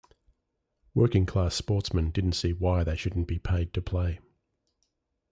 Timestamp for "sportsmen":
1.53-2.09